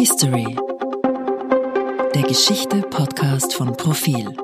[0.00, 0.56] History.
[2.14, 4.34] Der Geschichte-Podcast von Profil.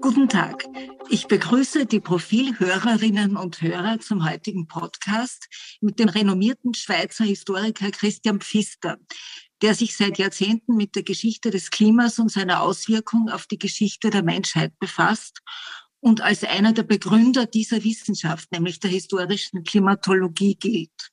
[0.00, 0.64] Guten Tag.
[1.10, 5.46] Ich begrüße die Profilhörerinnen und Hörer zum heutigen Podcast
[5.82, 8.96] mit dem renommierten Schweizer Historiker Christian Pfister,
[9.60, 14.08] der sich seit Jahrzehnten mit der Geschichte des Klimas und seiner Auswirkung auf die Geschichte
[14.08, 15.40] der Menschheit befasst
[16.00, 21.11] und als einer der Begründer dieser Wissenschaft, nämlich der historischen Klimatologie gilt.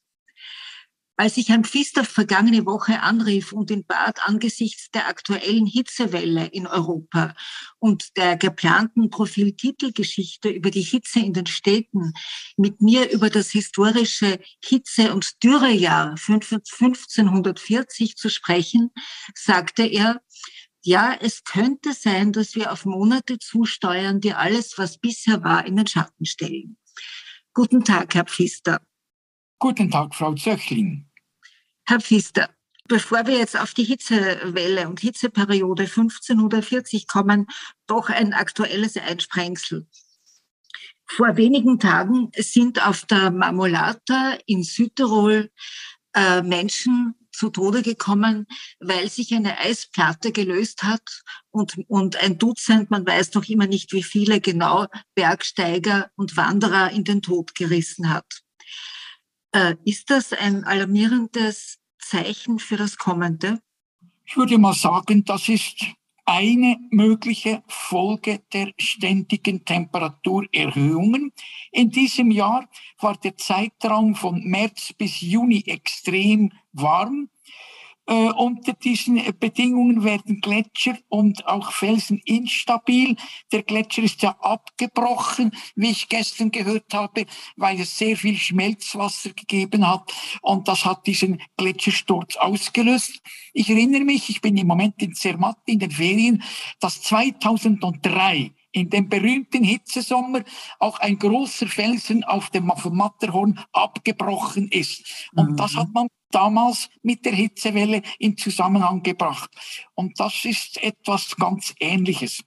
[1.20, 6.65] Als ich Herrn Pfister vergangene Woche anrief und ihn bat, angesichts der aktuellen Hitzewelle in
[6.65, 7.36] Europa
[7.77, 12.13] und der geplanten Profiltitelgeschichte über die Hitze in den Städten
[12.55, 18.91] mit mir über das historische Hitze- und Dürrejahr 1540 zu sprechen,
[19.36, 20.21] sagte er,
[20.82, 25.75] ja, es könnte sein, dass wir auf Monate zusteuern, die alles, was bisher war, in
[25.75, 26.77] den Schatten stellen.
[27.54, 28.79] Guten Tag, Herr Pfister.
[29.61, 31.08] Guten Tag, Frau Zöchling.
[31.89, 32.52] Herr Pfister,
[32.88, 37.47] bevor wir jetzt auf die Hitzewelle und Hitzeperiode 1540 kommen,
[37.88, 39.88] doch ein aktuelles Einsprengsel.
[41.08, 45.50] Vor wenigen Tagen sind auf der Marmolata in Südtirol
[46.13, 48.45] äh, Menschen zu Tode gekommen,
[48.80, 53.94] weil sich eine Eisplatte gelöst hat und, und ein Dutzend, man weiß noch immer nicht
[53.94, 54.85] wie viele genau,
[55.16, 58.44] Bergsteiger und Wanderer in den Tod gerissen hat.
[59.52, 61.78] Äh, ist das ein alarmierendes
[62.09, 63.61] Zeichen für das Kommende?
[64.25, 65.85] Ich würde mal sagen, das ist
[66.25, 71.31] eine mögliche Folge der ständigen Temperaturerhöhungen.
[71.71, 72.67] In diesem Jahr
[72.99, 77.29] war der Zeitraum von März bis Juni extrem warm.
[78.09, 83.16] Äh, unter diesen Bedingungen werden Gletscher und auch Felsen instabil.
[83.51, 89.29] Der Gletscher ist ja abgebrochen, wie ich gestern gehört habe, weil es sehr viel Schmelzwasser
[89.29, 90.11] gegeben hat.
[90.41, 93.21] Und das hat diesen Gletschersturz ausgelöst.
[93.53, 96.41] Ich erinnere mich, ich bin im Moment in Zermatt in den Ferien,
[96.79, 100.44] dass 2003 in dem berühmten Hitzesommer
[100.79, 105.29] auch ein großer Felsen auf dem Matterhorn abgebrochen ist.
[105.35, 105.57] Und mhm.
[105.57, 109.50] das hat man damals mit der Hitzewelle in Zusammenhang gebracht.
[109.95, 112.44] Und das ist etwas ganz Ähnliches.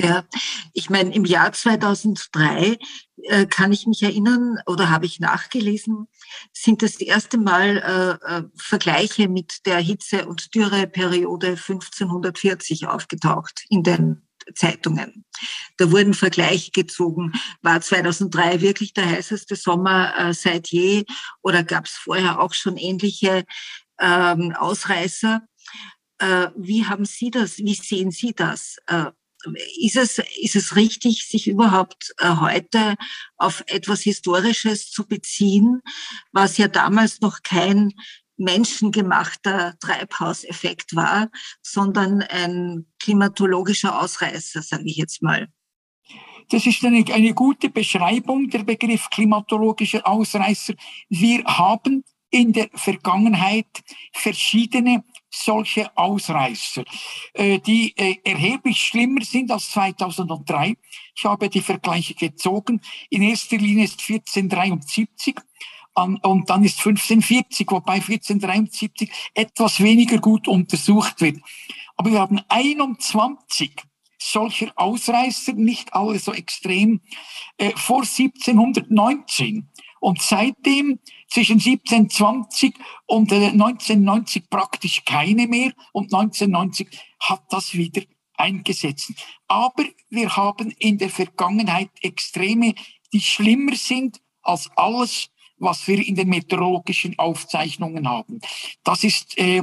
[0.00, 0.24] Ja,
[0.72, 2.78] ich meine, im Jahr 2003
[3.22, 6.08] äh, kann ich mich erinnern oder habe ich nachgelesen,
[6.52, 13.84] sind das erste Mal äh, äh Vergleiche mit der Hitze- und Dürreperiode 1540 aufgetaucht in
[13.84, 14.23] den
[14.54, 15.24] Zeitungen.
[15.76, 17.32] Da wurden Vergleiche gezogen.
[17.62, 21.04] War 2003 wirklich der heißeste Sommer äh, seit je
[21.42, 23.44] oder gab es vorher auch schon ähnliche
[24.00, 25.42] ähm, Ausreißer?
[26.18, 27.58] Äh, wie haben Sie das?
[27.58, 28.76] Wie sehen Sie das?
[28.86, 29.10] Äh,
[29.80, 32.96] ist es, ist es richtig, sich überhaupt äh, heute
[33.36, 35.82] auf etwas Historisches zu beziehen,
[36.32, 37.92] was ja damals noch kein
[38.36, 41.30] menschengemachter Treibhauseffekt war,
[41.62, 45.48] sondern ein klimatologischer Ausreißer, sage ich jetzt mal.
[46.50, 50.74] Das ist eine, eine gute Beschreibung, der Begriff klimatologischer Ausreißer.
[51.08, 53.66] Wir haben in der Vergangenheit
[54.12, 56.84] verschiedene solche Ausreißer,
[57.32, 60.76] äh, die äh, erheblich schlimmer sind als 2003.
[61.14, 62.80] Ich habe die Vergleiche gezogen.
[63.10, 65.36] In erster Linie ist 1473
[65.94, 71.40] und dann ist 1540, wobei 1473 etwas weniger gut untersucht wird.
[71.96, 73.72] Aber wir haben 21
[74.18, 77.00] solcher Ausreißer, nicht alle so extrem,
[77.58, 79.68] äh, vor 1719.
[80.00, 82.74] Und seitdem zwischen 1720
[83.06, 86.88] und äh, 1990 praktisch keine mehr und 1990
[87.20, 88.02] hat das wieder
[88.36, 89.12] eingesetzt.
[89.48, 92.74] Aber wir haben in der Vergangenheit Extreme,
[93.12, 95.30] die schlimmer sind als alles,
[95.64, 98.40] was wir in den meteorologischen Aufzeichnungen haben.
[98.84, 99.62] Das ist, äh,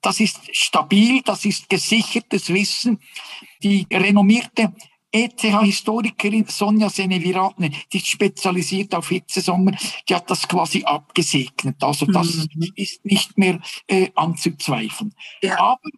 [0.00, 3.00] das ist stabil, das ist gesichertes Wissen.
[3.62, 4.72] Die renommierte
[5.14, 9.72] ETH-Historikerin Sonja Seneviratne, die ist spezialisiert auf Hitzesommer,
[10.08, 11.82] die hat das quasi abgesegnet.
[11.82, 12.72] Also das mhm.
[12.74, 15.14] ist nicht mehr äh, anzuzweifeln.
[15.40, 15.58] Ja.
[15.58, 15.88] Aber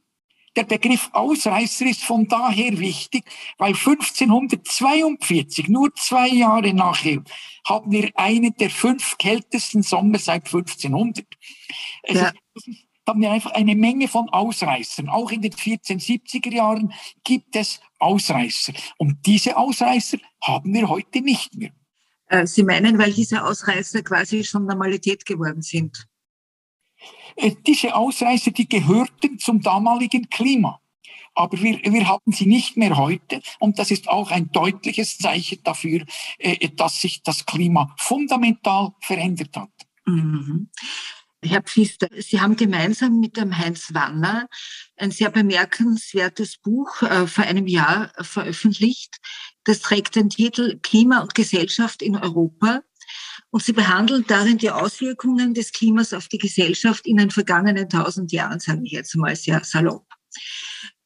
[0.56, 3.24] der Begriff Ausreißer ist von daher wichtig,
[3.58, 7.22] weil 1542, nur zwei Jahre nachher,
[7.66, 11.26] haben wir einen der fünf kältesten Sommer seit 1500.
[12.02, 12.32] Es ja.
[12.54, 12.68] ist,
[13.06, 15.08] haben wir einfach eine Menge von Ausreißern.
[15.08, 16.92] Auch in den 1470er Jahren
[17.22, 18.72] gibt es Ausreißer.
[18.98, 21.70] Und diese Ausreißer haben wir heute nicht mehr.
[22.28, 26.08] Äh, Sie meinen, weil diese Ausreißer quasi schon Normalität geworden sind?
[27.36, 30.80] Äh, diese Ausreißer, die gehörten zum damaligen Klima.
[31.34, 33.42] Aber wir, wir haben sie nicht mehr heute.
[33.58, 36.04] Und das ist auch ein deutliches Zeichen dafür,
[36.38, 39.70] äh, dass sich das Klima fundamental verändert hat.
[40.06, 40.70] Mhm.
[41.44, 44.48] Herr Pfister, Sie haben gemeinsam mit dem Heinz Wanner
[44.96, 49.18] ein sehr bemerkenswertes Buch äh, vor einem Jahr veröffentlicht.
[49.64, 52.80] Das trägt den Titel Klima und Gesellschaft in Europa.
[53.50, 58.32] Und Sie behandeln darin die Auswirkungen des Klimas auf die Gesellschaft in den vergangenen tausend
[58.32, 60.06] Jahren, sage ich jetzt mal sehr salopp.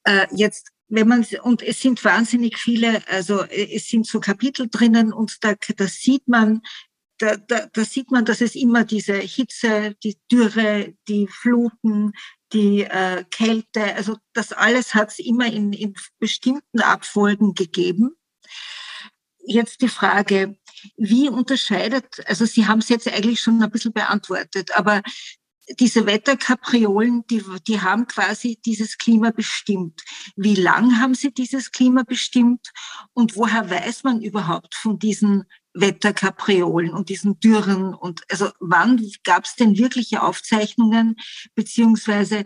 [0.05, 5.13] Äh, jetzt wenn man, und es sind wahnsinnig viele, also es sind so Kapitel drinnen
[5.13, 6.63] und da, da sieht man,
[7.19, 12.13] da, da, da sieht man, dass es immer diese Hitze, die Dürre, die Fluten,
[12.53, 18.17] die äh, Kälte, also das alles hat es immer in, in bestimmten Abfolgen gegeben.
[19.39, 20.59] Jetzt die Frage,
[20.97, 25.03] wie unterscheidet, also Sie haben es jetzt eigentlich schon ein bisschen beantwortet, aber
[25.79, 30.01] diese Wetterkapriolen, die, die haben quasi dieses Klima bestimmt.
[30.37, 32.73] Wie lang haben sie dieses Klima bestimmt
[33.13, 35.45] und woher weiß man überhaupt von diesen
[35.75, 41.17] Wetterkapriolen und diesen Dürren und also wann gab es denn wirkliche Aufzeichnungen
[41.55, 42.45] beziehungsweise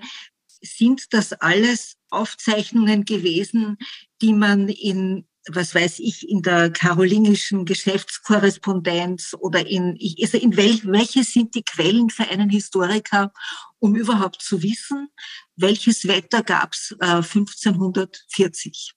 [0.60, 3.78] sind das alles Aufzeichnungen gewesen,
[4.20, 10.87] die man in was weiß ich, in der karolingischen Geschäftskorrespondenz oder in, also in welch,
[10.87, 13.32] welche sind die Quellen für einen Historiker,
[13.79, 15.08] um überhaupt zu wissen,
[15.56, 18.94] welches Wetter gab es äh, 1540?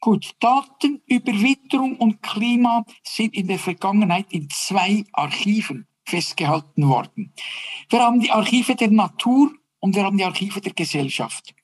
[0.00, 7.34] Gut, Daten über Witterung und Klima sind in der Vergangenheit in zwei Archiven festgehalten worden.
[7.90, 11.54] Wir haben die Archive der Natur und wir haben die Archive der Gesellschaft.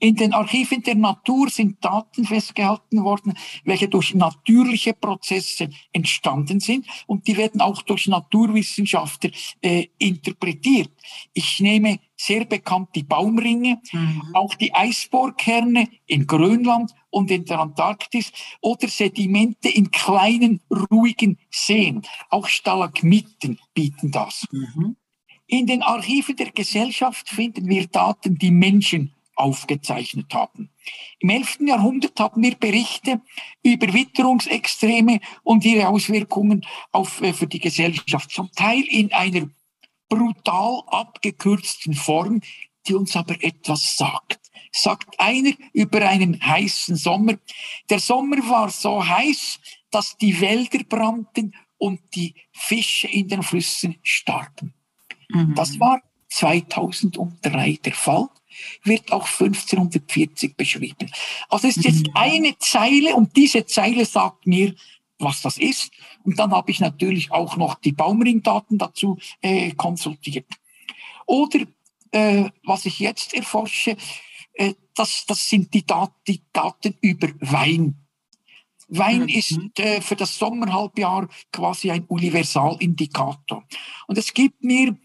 [0.00, 3.34] In den Archiven der Natur sind Daten festgehalten worden,
[3.64, 9.30] welche durch natürliche Prozesse entstanden sind und die werden auch durch Naturwissenschaftler
[9.60, 10.90] äh, interpretiert.
[11.32, 14.22] Ich nehme sehr bekannt die Baumringe, mhm.
[14.34, 22.02] auch die Eisbohrkerne in Grönland und in der Antarktis oder Sedimente in kleinen, ruhigen Seen.
[22.30, 24.46] Auch Stalagmiten bieten das.
[24.52, 24.96] Mhm.
[25.46, 30.70] In den Archiven der Gesellschaft finden wir Daten, die Menschen aufgezeichnet haben.
[31.20, 31.58] Im 11.
[31.66, 33.20] Jahrhundert haben wir Berichte
[33.62, 39.48] über Witterungsextreme und ihre Auswirkungen auf, äh, für die Gesellschaft, zum Teil in einer
[40.08, 42.40] brutal abgekürzten Form,
[42.86, 44.40] die uns aber etwas sagt.
[44.72, 47.34] Sagt einer über einen heißen Sommer.
[47.88, 53.96] Der Sommer war so heiß, dass die Wälder brannten und die Fische in den Flüssen
[54.02, 54.74] starben.
[55.28, 55.54] Mhm.
[55.54, 58.28] Das war 2003 der Fall
[58.84, 61.10] wird auch 1540 beschrieben.
[61.48, 62.12] Also es ist jetzt mhm.
[62.14, 64.74] eine Zeile und diese Zeile sagt mir,
[65.18, 65.90] was das ist.
[66.24, 70.46] Und dann habe ich natürlich auch noch die Baumringdaten dazu äh, konsultiert.
[71.26, 71.60] Oder
[72.12, 73.96] äh, was ich jetzt erforsche,
[74.54, 77.96] äh, das, das sind die, Dat die Daten über Wein.
[78.88, 79.28] Wein mhm.
[79.28, 83.64] ist äh, für das Sommerhalbjahr quasi ein Universalindikator.
[84.06, 84.96] Und es gibt mir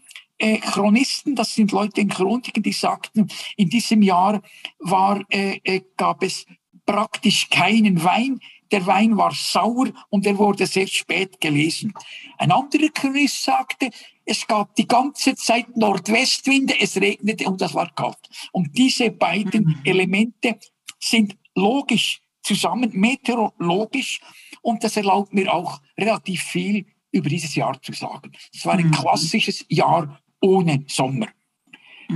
[0.44, 4.42] äh, Chronisten, das sind Leute in Chroniken, die sagten, in diesem Jahr
[4.78, 6.44] war, äh, äh, gab es
[6.84, 8.40] praktisch keinen Wein.
[8.70, 11.94] Der Wein war sauer und er wurde sehr spät gelesen.
[12.36, 13.88] Ein anderer Chronist sagte,
[14.26, 18.18] es gab die ganze Zeit Nordwestwinde, es regnete und das war kalt.
[18.52, 19.80] Und diese beiden mhm.
[19.84, 20.58] Elemente
[20.98, 24.20] sind logisch zusammen, meteorologisch,
[24.60, 28.32] und das erlaubt mir auch relativ viel über dieses Jahr zu sagen.
[28.52, 28.92] Es war ein mhm.
[28.92, 31.28] klassisches Jahr ohne Sommer.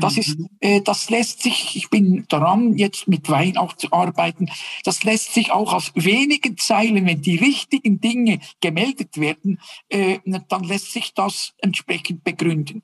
[0.00, 0.48] Das ist, mhm.
[0.60, 4.50] äh, das lässt sich, ich bin daran, jetzt mit Wein auch zu arbeiten,
[4.84, 10.64] das lässt sich auch aus wenigen Zeilen, wenn die richtigen Dinge gemeldet werden, äh, dann
[10.64, 12.82] lässt sich das entsprechend begründen.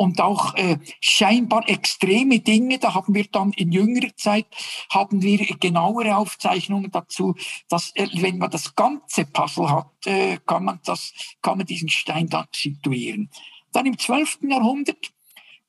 [0.00, 4.46] Und auch äh, scheinbar extreme Dinge, da haben wir dann in jüngerer Zeit,
[4.90, 7.34] haben wir genauere Aufzeichnungen dazu,
[7.68, 11.88] dass äh, wenn man das ganze Puzzle hat, äh, kann man das, kann man diesen
[11.88, 13.28] Stein dann situieren.
[13.72, 14.40] Dann im 12.
[14.42, 15.12] Jahrhundert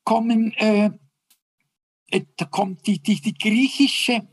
[0.03, 0.91] kommen, äh,
[2.11, 4.27] äh, da kommt die, die, die griechische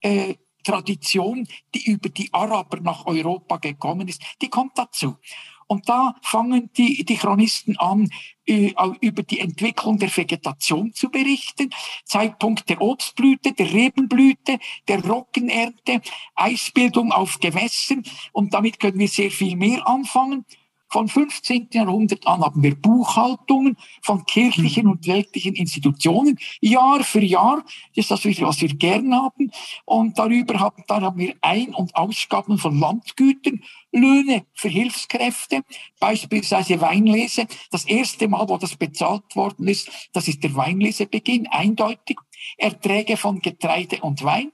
[0.00, 5.16] äh, Tradition, die über die Araber nach Europa gekommen ist, die kommt dazu.
[5.66, 8.10] Und da fangen die, die Chronisten an,
[8.44, 11.70] äh, über die Entwicklung der Vegetation zu berichten.
[12.04, 16.00] Zeitpunkt der Obstblüte, der Rebenblüte, der Roggenernte,
[16.34, 18.02] Eisbildung auf Gewässern.
[18.32, 20.44] Und damit können wir sehr viel mehr anfangen.
[20.90, 21.68] Von 15.
[21.72, 24.90] Jahrhundert an haben wir Buchhaltungen von kirchlichen mhm.
[24.92, 27.62] und weltlichen Institutionen, Jahr für Jahr.
[27.94, 29.52] Das ist das, was wir gern haben.
[29.84, 35.62] Und darüber haben, dann haben wir Ein- und Ausgaben von Landgütern, Löhne für Hilfskräfte,
[36.00, 37.46] beispielsweise Weinlese.
[37.70, 42.18] Das erste Mal, wo das bezahlt worden ist, das ist der Weinlesebeginn, eindeutig.
[42.56, 44.50] Erträge von Getreide und Wein.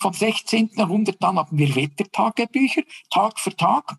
[0.00, 0.70] Vom 16.
[0.76, 3.96] Jahrhundert an haben wir Wettertagebücher, Tag für Tag.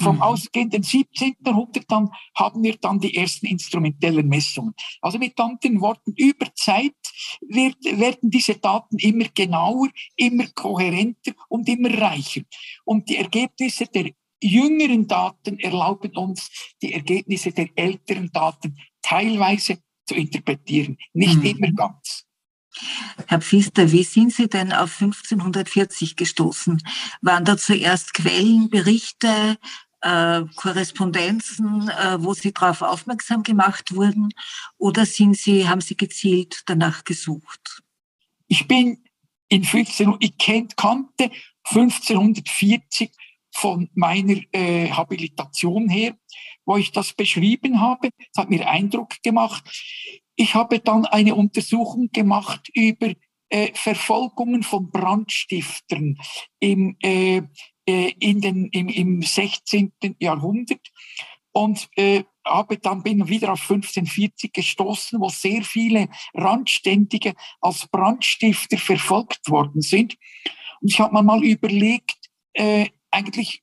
[0.00, 0.22] Vom mhm.
[0.22, 1.36] ausgehenden 17.
[1.44, 4.74] Jahrhundert dann haben wir dann die ersten instrumentellen Messungen.
[5.00, 6.94] Also mit anderen Worten, über Zeit
[7.40, 12.42] wird, werden diese Daten immer genauer, immer kohärenter und immer reicher.
[12.84, 14.10] Und die Ergebnisse der
[14.42, 16.50] jüngeren Daten erlauben uns,
[16.82, 21.44] die Ergebnisse der älteren Daten teilweise zu interpretieren, nicht mhm.
[21.44, 22.24] immer ganz.
[23.26, 26.80] Herr Pfister, wie sind Sie denn auf 1540 gestoßen?
[27.22, 29.58] Waren da zuerst Quellen, Berichte,
[30.00, 34.28] äh, Korrespondenzen, äh, wo Sie darauf aufmerksam gemacht wurden?
[34.76, 37.82] Oder sind Sie, haben Sie gezielt danach gesucht?
[38.46, 39.02] Ich bin
[39.48, 41.30] in 15, ich kannte
[41.64, 43.10] 1540
[43.52, 46.16] von meiner äh, Habilitation her,
[46.64, 48.10] wo ich das beschrieben habe.
[48.32, 49.64] Das hat mir Eindruck gemacht.
[50.36, 53.12] Ich habe dann eine Untersuchung gemacht über
[53.72, 56.18] Verfolgungen von Brandstiftern
[56.60, 56.98] im,
[57.88, 59.92] äh, in den, im, im 16.
[60.18, 60.92] Jahrhundert
[61.52, 68.76] und äh, habe dann bin wieder auf 1540 gestoßen, wo sehr viele Randständige als Brandstifter
[68.76, 70.18] verfolgt worden sind.
[70.82, 73.62] Und ich habe mir mal überlegt, äh, eigentlich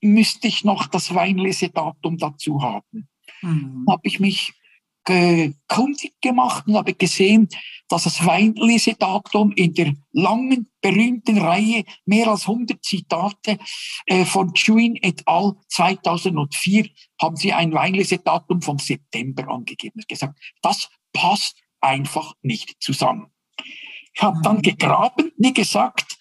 [0.00, 3.08] müsste ich noch das Weinlesedatum dazu haben.
[3.42, 3.86] Mhm.
[3.88, 4.52] Habe ich mich
[5.66, 7.48] kundig gemacht und habe gesehen,
[7.88, 13.58] dass das Weinlesedatum in der langen, berühmten Reihe mehr als 100 Zitate
[14.06, 15.54] äh, von Chuin et al.
[15.68, 16.88] 2004
[17.20, 20.02] haben sie ein Weinlesedatum vom September angegeben.
[20.06, 23.32] Gesagt, das passt einfach nicht zusammen.
[24.14, 26.18] Ich habe dann gegraben, wie gesagt,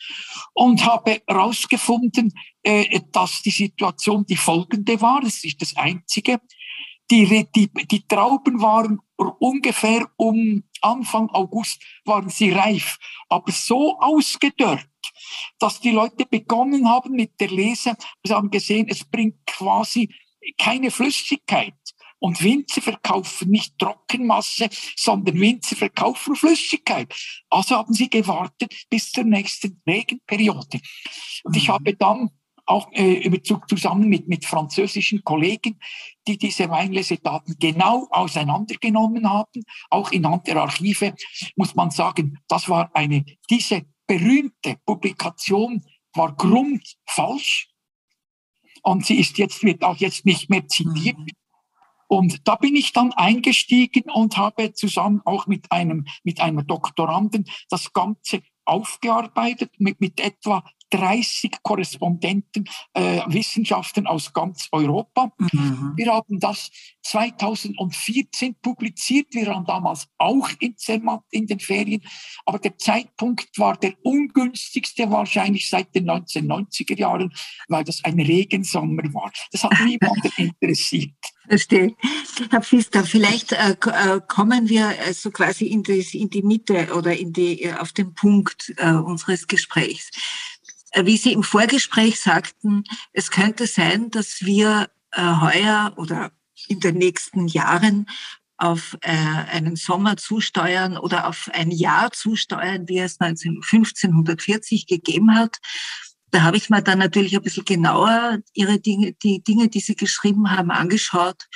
[0.53, 2.31] und habe herausgefunden,
[2.63, 5.21] äh, dass die Situation die folgende war.
[5.21, 6.39] Das ist das Einzige.
[7.09, 8.99] Die, die, die Trauben waren
[9.39, 12.97] ungefähr um Anfang August waren sie reif,
[13.29, 14.87] aber so ausgedörrt,
[15.59, 17.95] dass die Leute begonnen haben mit der Lese.
[18.23, 20.13] Sie haben gesehen, es bringt quasi
[20.57, 21.73] keine Flüssigkeit.
[22.19, 27.13] Und Winzer verkaufen nicht Trockenmasse, sondern Winzer verkaufen Flüssigkeit.
[27.49, 30.79] Also haben sie gewartet bis zur nächsten Regenperiode.
[31.43, 31.73] Und ich mhm.
[31.73, 32.31] habe dann
[32.67, 35.79] auch äh, zusammen mit, mit französischen Kollegen,
[36.27, 41.15] die diese Weinlesedaten genau auseinandergenommen haben, auch in der Archive,
[41.55, 45.83] muss man sagen, das war eine, diese berühmte Publikation
[46.13, 47.69] war grundfalsch
[48.83, 51.17] und sie ist jetzt, wird auch jetzt nicht mehr zitiert.
[52.07, 57.45] Und da bin ich dann eingestiegen und habe zusammen auch mit einem, mit einem Doktoranden
[57.69, 65.31] das Ganze aufgearbeitet mit, mit etwa 30 Korrespondenten, äh, Wissenschaftlern aus ganz Europa.
[65.37, 65.93] Mhm.
[65.95, 66.69] Wir haben das
[67.03, 69.27] 2014 publiziert.
[69.31, 72.01] Wir waren damals auch in Zermatt in den Ferien.
[72.45, 77.33] Aber der Zeitpunkt war der ungünstigste wahrscheinlich seit den 1990er Jahren,
[77.67, 79.31] weil das ein Regensommer war.
[79.51, 81.15] Das hat niemanden interessiert.
[81.47, 81.95] Verstehe.
[82.49, 87.15] Herr Pfister, vielleicht äh, äh, kommen wir also quasi in, das, in die Mitte oder
[87.15, 90.11] in die, äh, auf den Punkt äh, unseres Gesprächs.
[90.91, 96.31] Äh, wie Sie im Vorgespräch sagten, es könnte sein, dass wir äh, heuer oder
[96.67, 98.07] in den nächsten Jahren
[98.57, 105.35] auf äh, einen Sommer zusteuern oder auf ein Jahr zusteuern, wie es 19, 1540 gegeben
[105.35, 105.57] hat,
[106.31, 109.95] da habe ich mir dann natürlich ein bisschen genauer ihre Dinge, die Dinge, die sie
[109.95, 111.47] geschrieben haben, angeschaut.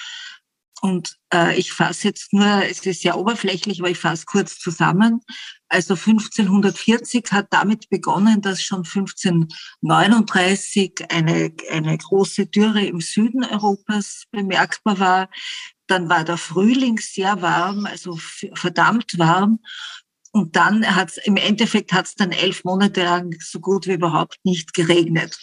[0.82, 5.22] Und äh, ich fasse jetzt nur, es ist sehr oberflächlich, aber ich fasse kurz zusammen.
[5.70, 14.24] Also 1540 hat damit begonnen, dass schon 1539 eine, eine große Dürre im Süden Europas
[14.32, 15.30] bemerkbar war.
[15.86, 18.18] Dann war der Frühling sehr warm, also
[18.56, 19.60] verdammt warm.
[20.32, 24.40] Und dann hat im Endeffekt hat es dann elf Monate lang so gut wie überhaupt
[24.44, 25.38] nicht geregnet.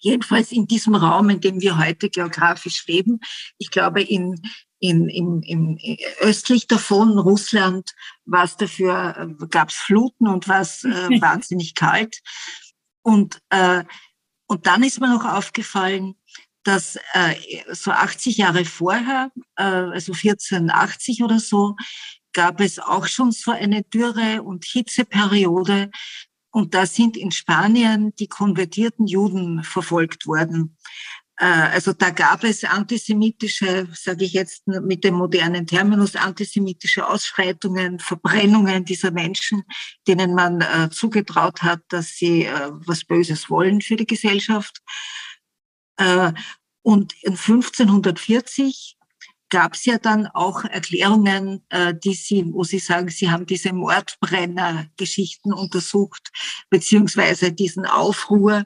[0.00, 3.20] Jedenfalls in diesem Raum, in dem wir heute geografisch leben.
[3.58, 4.40] Ich glaube, in,
[4.78, 5.78] in, in, in
[6.20, 7.90] östlich davon, Russland,
[8.24, 12.20] war es dafür, gab es Fluten und war es äh, wahnsinnig kalt.
[13.02, 13.84] Und, äh,
[14.46, 16.14] und dann ist mir noch aufgefallen,
[16.62, 17.34] dass äh,
[17.72, 21.74] so 80 Jahre vorher, äh, also 1480 oder so,
[22.38, 25.90] gab es auch schon so eine Dürre und Hitzeperiode.
[26.52, 30.76] Und da sind in Spanien die konvertierten Juden verfolgt worden.
[31.36, 37.98] Äh, also da gab es antisemitische, sage ich jetzt mit dem modernen Terminus, antisemitische Ausschreitungen,
[37.98, 39.64] Verbrennungen dieser Menschen,
[40.06, 44.80] denen man äh, zugetraut hat, dass sie äh, was Böses wollen für die Gesellschaft.
[46.82, 48.97] und in 1540
[49.50, 53.72] gab es ja dann auch Erklärungen, äh, die sie, wo sie sagen, sie haben diese
[53.72, 56.30] Mordbrenner-Geschichten untersucht,
[56.70, 58.64] beziehungsweise diesen Aufruhr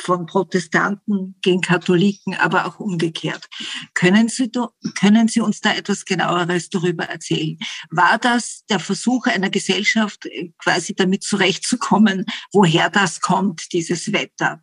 [0.00, 3.48] von Protestanten gegen Katholiken, aber auch umgekehrt.
[3.94, 4.50] Können Sie,
[4.94, 7.58] können Sie uns da etwas genaueres darüber erzählen?
[7.90, 14.62] War das der Versuch einer Gesellschaft, äh, quasi damit zurechtzukommen, woher das kommt, dieses Wetter?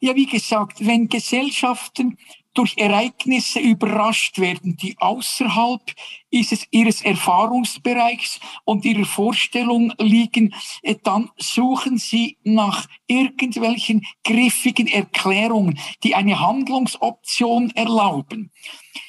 [0.00, 2.18] Ja, wie gesagt, wenn Gesellschaften
[2.54, 5.82] durch Ereignisse überrascht werden, die außerhalb
[6.30, 16.14] ihres Erfahrungsbereichs und ihrer Vorstellung liegen, äh, dann suchen sie nach irgendwelchen griffigen Erklärungen, die
[16.14, 18.50] eine Handlungsoption erlauben.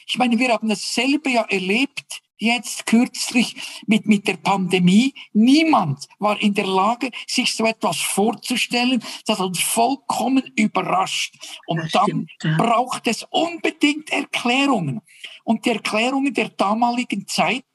[0.07, 3.55] Ich meine, wir haben dasselbe ja erlebt jetzt kürzlich
[3.87, 5.13] mit, mit der Pandemie.
[5.33, 9.03] Niemand war in der Lage, sich so etwas vorzustellen.
[9.25, 11.35] Das hat uns vollkommen überrascht.
[11.67, 15.01] Und das dann stimmt, braucht es unbedingt Erklärungen.
[15.43, 17.65] Und die Erklärungen der damaligen Zeit,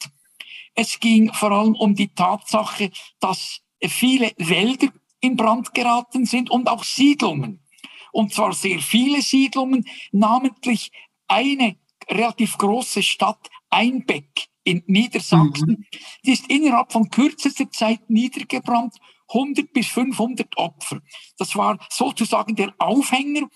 [0.75, 4.89] es ging vor allem um die Tatsache, dass viele Wälder
[5.21, 7.65] in Brand geraten sind und auch Siedlungen.
[8.13, 10.91] Und zwar sehr viele Siedlungen, namentlich
[11.27, 11.77] eine
[12.09, 15.71] relativ große Stadt, Einbeck in Niedersachsen.
[15.71, 15.85] Mhm.
[16.25, 18.95] Die ist innerhalb von kürzester Zeit niedergebrannt.
[19.31, 21.01] 100 bis 500 Opfer.
[21.37, 23.49] Das war sozusagen der Aufhänger.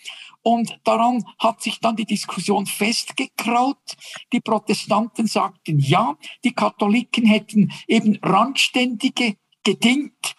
[0.43, 3.97] Und daran hat sich dann die Diskussion festgekraut.
[4.33, 10.35] Die Protestanten sagten ja, die Katholiken hätten eben Randständige gedingt,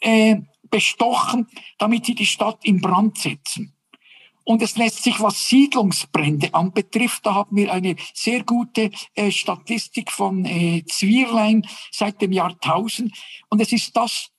[0.00, 0.36] äh,
[0.70, 1.46] bestochen,
[1.78, 3.73] damit sie die Stadt in Brand setzen.
[4.44, 10.12] Und es lässt sich, was Siedlungsbrände anbetrifft, da haben wir eine sehr gute äh, Statistik
[10.12, 13.12] von äh, Zwierlein seit dem Jahr 1000.
[13.48, 14.30] Und es ist das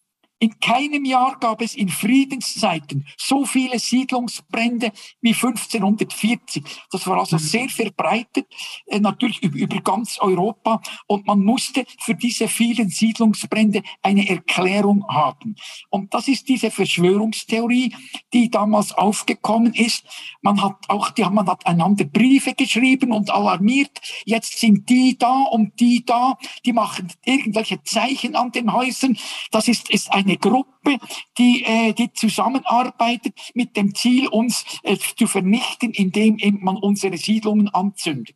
[0.46, 6.64] in keinem Jahr gab es in Friedenszeiten so viele Siedlungsbrände wie 1540.
[6.92, 7.40] Das war also mhm.
[7.40, 8.46] sehr verbreitet,
[8.86, 10.84] äh, natürlich über ganz Europa.
[11.08, 15.56] Und man musste für diese vielen Siedlungsbrände eine Erklärung haben.
[15.90, 17.96] Und das ist diese Verschwörungstheorie,
[18.32, 20.04] die damals aufgekommen ist.
[20.44, 24.00] Man hat auch, die, man hat einander Briefe geschrieben und alarmiert.
[24.26, 26.38] Jetzt sind die da und die da.
[26.68, 29.18] Die machen irgendwelche Zeichen an den Häusern.
[29.50, 30.98] Das ist, ist ein eine Gruppe,
[31.38, 37.70] die, äh, die zusammenarbeitet mit dem Ziel, uns äh, zu vernichten, indem man unsere Siedlungen
[37.70, 38.36] anzündet.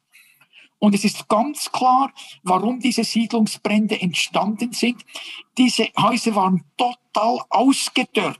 [0.79, 5.05] Und es ist ganz klar, warum diese Siedlungsbrände entstanden sind.
[5.57, 8.39] Diese Häuser waren total ausgedörrt.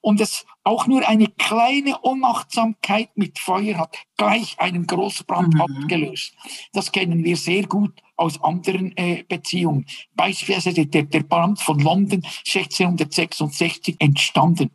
[0.00, 5.60] Und es auch nur eine kleine Unachtsamkeit mit Feuer hat gleich einen Großbrand mhm.
[5.60, 6.34] abgelöst.
[6.72, 9.86] Das kennen wir sehr gut aus anderen äh, Beziehungen.
[10.14, 14.70] Beispielsweise der, der Brand von London 1666 entstanden.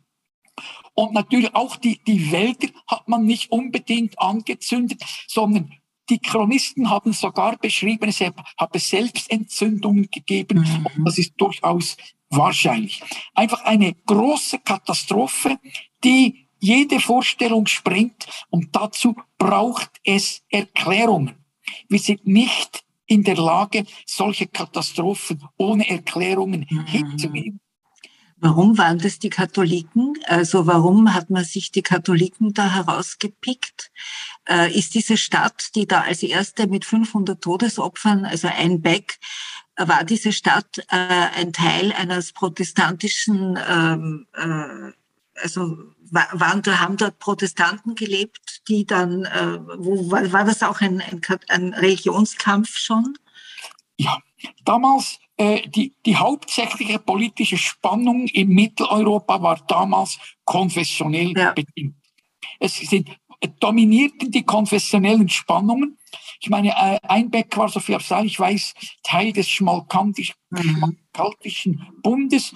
[0.94, 5.72] Und natürlich auch die, die Wälder hat man nicht unbedingt angezündet, sondern
[6.10, 10.60] die Chronisten haben sogar beschrieben, es habe Selbstentzündungen gegeben.
[10.60, 10.86] Mhm.
[10.96, 11.96] Und das ist durchaus
[12.30, 13.02] wahrscheinlich.
[13.34, 15.58] Einfach eine große Katastrophe,
[16.04, 21.36] die jede Vorstellung sprengt und dazu braucht es Erklärungen.
[21.88, 26.86] Wir sind nicht in der Lage, solche Katastrophen ohne Erklärungen mhm.
[26.86, 27.60] hinzunehmen.
[28.40, 30.14] Warum waren das die Katholiken?
[30.26, 33.90] Also warum hat man sich die Katholiken da herausgepickt?
[34.48, 39.18] Äh, ist diese Stadt, die da als erste mit 500 Todesopfern, also Einbeck,
[39.76, 44.92] war diese Stadt äh, ein Teil eines protestantischen, ähm, äh,
[45.42, 45.76] also
[46.10, 51.20] waren haben dort Protestanten gelebt, die dann, äh, wo war, war das auch ein, ein,
[51.48, 53.18] ein Religionskampf schon?
[53.98, 54.18] Ja,
[54.64, 61.52] damals äh, die, die hauptsächliche politische Spannung in Mitteleuropa war damals konfessionell ja.
[61.52, 61.96] bedingt.
[62.58, 65.98] Es sind äh, dominierten die konfessionellen Spannungen
[66.40, 70.98] ich meine, äh, Einbeck war, so viel ich weiß, Teil des Schmalkantischen mhm.
[72.02, 72.54] Bundes.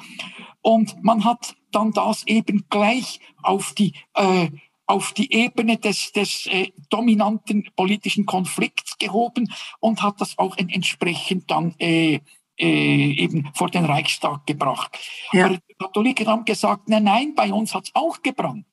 [0.60, 4.48] Und man hat dann das eben gleich auf die, äh,
[4.86, 11.50] auf die Ebene des, des äh, dominanten politischen Konflikts gehoben und hat das auch entsprechend
[11.50, 12.20] dann äh,
[12.58, 14.96] äh, eben vor den Reichstag gebracht.
[15.32, 15.46] Ja.
[15.46, 18.66] Aber die Katholiken haben gesagt, nein, nein, bei uns hat es auch gebrannt.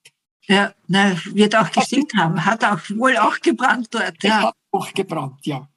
[0.46, 4.22] Ja, na, wird auch gestimmt haben, hat auch wohl auch gebrannt dort.
[4.22, 4.42] Ja.
[4.42, 5.68] Hat auch gebrannt, ja.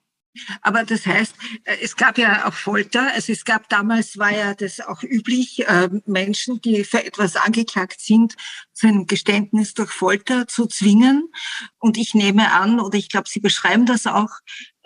[0.61, 3.13] Aber das heißt, äh, es gab ja auch Folter.
[3.13, 7.99] Also es gab damals war ja das auch üblich, äh, Menschen, die für etwas angeklagt
[7.99, 8.35] sind,
[8.73, 11.29] zu einem Geständnis durch Folter zu zwingen.
[11.79, 14.31] Und ich nehme an, oder ich glaube, Sie beschreiben das auch,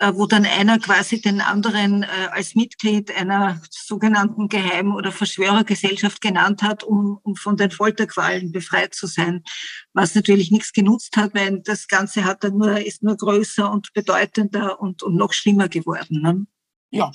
[0.00, 6.84] wo dann einer quasi den anderen als Mitglied einer sogenannten Geheim- oder Verschwörergesellschaft genannt hat,
[6.84, 9.42] um, um von den Folterqualen befreit zu sein.
[9.92, 13.92] Was natürlich nichts genutzt hat, weil das Ganze hat dann nur, ist nur größer und
[13.92, 16.22] bedeutender und, und noch schlimmer geworden.
[16.22, 16.46] Ne?
[16.90, 17.10] Ja.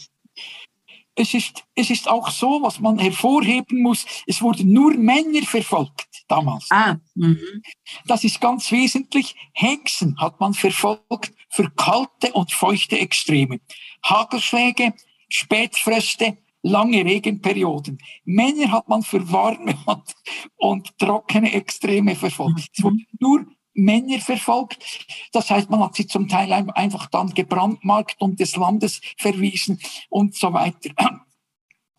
[1.15, 6.07] es ist, es ist auch so, was man hervorheben muss, es wurden nur Männer verfolgt
[6.27, 6.67] damals.
[6.69, 7.61] Ah, mhm.
[8.07, 9.35] Das ist ganz wesentlich.
[9.53, 13.59] Hexen hat man verfolgt für kalte und feuchte Extreme.
[14.03, 14.93] Hagelschläge,
[15.29, 17.99] Spätfröste, lange Regenperioden.
[18.25, 20.15] Männer hat man für warme und,
[20.57, 22.69] und trockene Extreme verfolgt.
[22.75, 25.05] Es wurden nur Männer verfolgt.
[25.31, 30.35] Das heißt, man hat sie zum Teil einfach dann gebrandmarkt und des Landes verwiesen und
[30.35, 31.22] so weiter.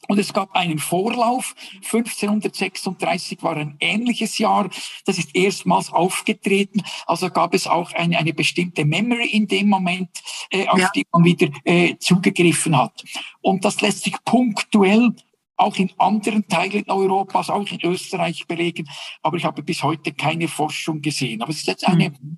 [0.09, 1.55] Und es gab einen Vorlauf.
[1.77, 4.69] 1536 war ein ähnliches Jahr.
[5.05, 6.83] Das ist erstmals aufgetreten.
[7.07, 10.11] Also gab es auch eine, eine bestimmte Memory in dem Moment,
[10.51, 10.91] äh, auf ja.
[10.95, 13.05] die man wieder äh, zugegriffen hat.
[13.41, 15.15] Und das lässt sich punktuell
[15.57, 18.89] auch in anderen Teilen Europas, auch in Österreich belegen.
[19.23, 21.43] Aber ich habe bis heute keine Forschung gesehen.
[21.43, 22.37] Aber es ist jetzt eine, mhm.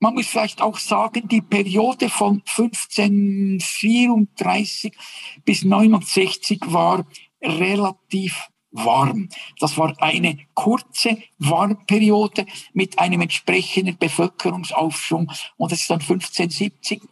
[0.00, 4.92] Man muss vielleicht auch sagen, die Periode von 1534
[5.44, 7.06] bis 69 war
[7.42, 9.28] relativ warm.
[9.58, 15.30] Das war eine kurze Warmperiode mit einem entsprechenden Bevölkerungsaufschwung.
[15.56, 17.02] Und das ist dann 1570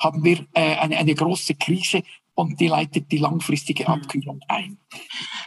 [0.00, 2.02] haben wir äh, eine, eine große Krise
[2.34, 3.94] und die leitet die langfristige hm.
[3.94, 4.78] Abkühlung ein.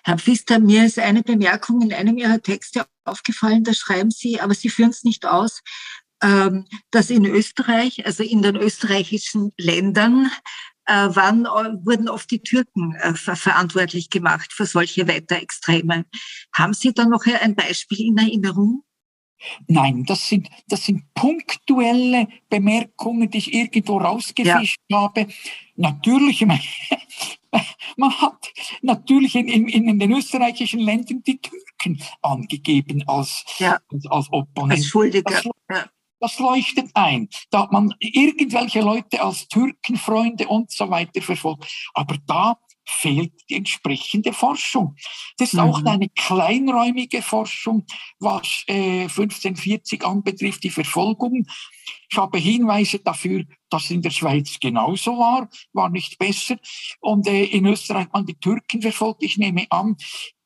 [0.03, 4.53] Herr Pfister, mir ist eine Bemerkung in einem Ihrer Texte aufgefallen, da schreiben Sie, aber
[4.53, 5.61] Sie führen es nicht aus,
[6.91, 10.32] dass in Österreich, also in den österreichischen Ländern,
[10.86, 11.45] äh, waren,
[11.86, 16.06] wurden oft die Türken äh, verantwortlich gemacht für solche Wetterextreme.
[16.54, 18.84] Haben Sie da noch ein Beispiel in Erinnerung?
[19.67, 25.01] Nein, das sind, das sind punktuelle Bemerkungen, die ich irgendwo rausgefischt ja.
[25.01, 25.28] habe.
[25.75, 26.60] Natürlich, man,
[27.97, 28.51] man hat
[28.82, 33.80] natürlich in, in, in den österreichischen Ländern die Türken angegeben als, ja.
[33.91, 34.84] als, als Opponenten.
[34.84, 35.23] Als Schuldige.
[35.23, 35.89] Das, ja.
[36.25, 37.29] Das leuchtet ein.
[37.51, 41.71] Da hat man irgendwelche Leute als Türkenfreunde und so weiter verfolgt.
[41.93, 44.95] Aber da fehlt die entsprechende Forschung.
[45.38, 45.59] Das ist mhm.
[45.69, 47.85] auch eine kleinräumige Forschung,
[48.19, 51.45] was äh, 1540 anbetrifft, die Verfolgung.
[52.11, 56.57] Ich habe Hinweise dafür, dass in der Schweiz genauso war, war nicht besser.
[56.99, 59.23] Und äh, in Österreich man die Türken verfolgt.
[59.23, 59.95] Ich nehme an,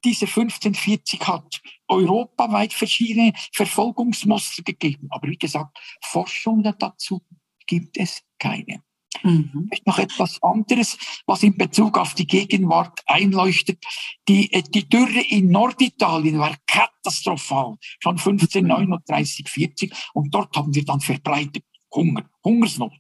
[0.04, 5.08] diese 1540 hat europaweit verschiedene Verfolgungsmuster gegeben.
[5.12, 7.22] Aber wie gesagt, Forschung dazu
[7.66, 8.82] gibt es keine.
[9.24, 9.70] Mhm.
[9.86, 13.84] Noch etwas anderes, was in Bezug auf die Gegenwart einleuchtet.
[14.28, 19.94] Die, äh, die Dürre in Norditalien war katastrophal, schon 1539, 40.
[20.14, 22.94] Und dort haben wir dann verbreitet Hunger, Hungersnot.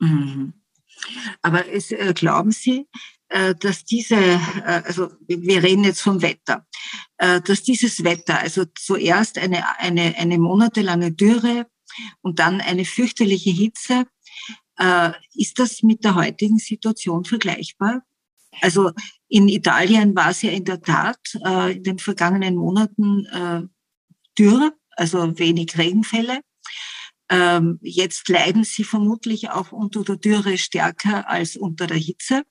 [0.00, 0.54] Mhm.
[1.42, 2.86] Aber es, äh, glauben Sie,
[3.28, 6.66] äh, dass diese, äh, also wir reden jetzt vom Wetter,
[7.18, 11.66] äh, dass dieses Wetter, also zuerst eine, eine, eine monatelange Dürre
[12.22, 14.06] und dann eine fürchterliche Hitze,
[14.78, 18.02] äh, ist das mit der heutigen Situation vergleichbar?
[18.60, 18.92] Also
[19.28, 23.62] in Italien war es ja in der Tat äh, in den vergangenen Monaten äh,
[24.38, 26.40] dürr, also wenig Regenfälle.
[27.30, 32.44] Ähm, jetzt leiden sie vermutlich auch unter der Dürre stärker als unter der Hitze.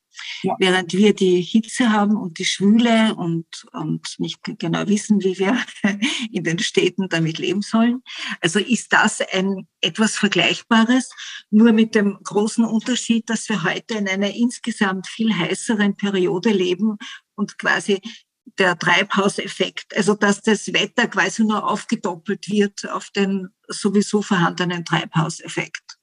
[0.44, 0.56] Ja.
[0.60, 5.58] Während wir die Hitze haben und die Schwüle und, und nicht genau wissen, wie wir
[6.32, 8.02] in den Städten damit leben sollen.
[8.42, 11.10] Also ist das ein etwas Vergleichbares,
[11.50, 16.98] nur mit dem großen Unterschied, dass wir heute in einer insgesamt viel heißeren Periode leben
[17.36, 18.02] und quasi
[18.58, 25.98] der Treibhauseffekt, also dass das Wetter quasi nur aufgedoppelt wird auf den sowieso vorhandenen Treibhauseffekt.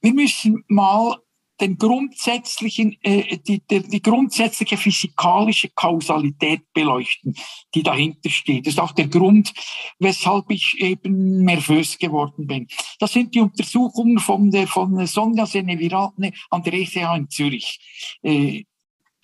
[0.00, 1.16] Wir müssen mal
[1.60, 7.34] den grundsätzlichen, äh, die, die, die grundsätzliche physikalische Kausalität beleuchten,
[7.74, 8.66] die dahinter steht.
[8.66, 9.52] Das ist auch der Grund,
[9.98, 12.66] weshalb ich eben nervös geworden bin.
[12.98, 18.18] Das sind die Untersuchungen von, der, von Sonja Seneviratne an der ETH in Zürich.
[18.22, 18.64] Äh,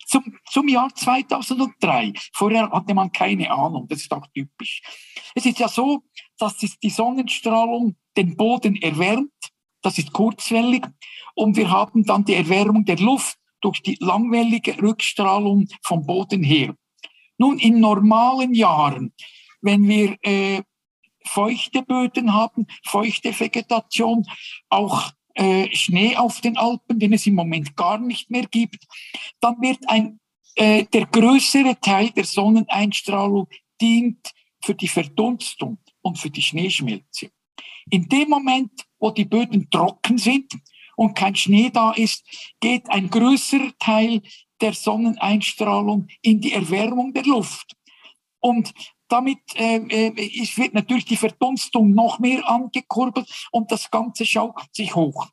[0.05, 2.13] zum, zum Jahr 2003.
[2.33, 4.81] Vorher hatte man keine Ahnung, das ist auch typisch.
[5.33, 6.03] Es ist ja so,
[6.37, 9.31] dass die Sonnenstrahlung den Boden erwärmt,
[9.83, 10.83] das ist kurzwellig,
[11.35, 16.75] und wir haben dann die Erwärmung der Luft durch die langwellige Rückstrahlung vom Boden her.
[17.37, 19.13] Nun, in normalen Jahren,
[19.61, 20.61] wenn wir äh,
[21.25, 24.25] feuchte Böden haben, feuchte Vegetation,
[24.69, 28.85] auch äh, Schnee auf den Alpen, den es im Moment gar nicht mehr gibt,
[29.39, 30.19] dann wird ein,
[30.55, 33.47] äh, der größere Teil der Sonneneinstrahlung
[33.81, 37.31] dient für die Verdunstung und für die Schneeschmelze.
[37.89, 38.71] In dem Moment,
[39.03, 40.53] wo die Böden trocken sind
[40.95, 42.23] und kein Schnee da ist,
[42.61, 44.21] geht ein größerer Teil
[44.61, 47.75] der Sonneneinstrahlung in die Erwärmung der Luft.
[48.39, 48.73] Und
[49.09, 50.15] damit äh, äh,
[50.55, 55.27] wird natürlich die Verdunstung noch mehr angekurbelt und das Ganze schaukelt sich hoch.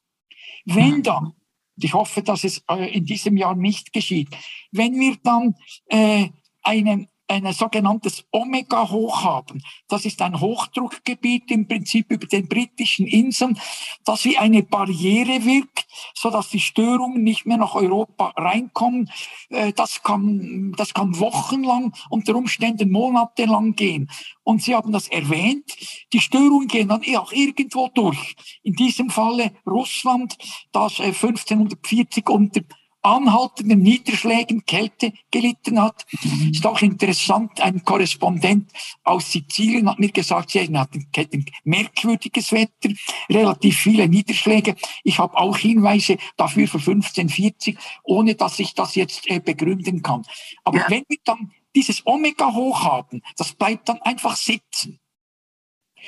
[0.65, 1.35] Wenn dann
[1.77, 4.31] Ich hoffe, dass es äh, in diesem Jahr nicht geschieht.
[4.73, 5.55] Wenn wir dann
[5.87, 6.29] äh,
[6.63, 9.63] einen ein sogenanntes Omega-Hoch haben.
[9.89, 13.59] Das ist ein Hochdruckgebiet im Prinzip über den britischen Inseln,
[14.05, 19.11] das wie eine Barriere wirkt, so dass die Störungen nicht mehr nach Europa reinkommen.
[19.49, 24.11] Äh, das kann, das kann wochenlang, unter Umständen monatelang gehen.
[24.43, 25.77] Und Sie haben das erwähnt,
[26.13, 28.35] die Störungen gehen dann eh auch irgendwo durch.
[28.63, 30.37] In diesem Falle Russland,
[30.73, 32.61] das 1540 äh, unter
[33.03, 36.07] anhaltenden Niederschlägen, Kälte gelitten hat.
[36.23, 36.51] Mhm.
[36.53, 38.71] Ist auch interessant, ein Korrespondent
[39.05, 42.91] aus Sizilien hat mir gesagt, sie hatten ein merkwürdiges Wetter,
[43.29, 44.77] relativ viele Niederschläge.
[45.05, 50.23] Ich habe auch Hinweise dafür für 1540, ohne dass ich das jetzt äh, begründen kann.
[50.65, 50.91] Aber ja.
[50.91, 54.99] wenn wir dann dieses Omega hoch haben, das bleibt dann einfach sitzen.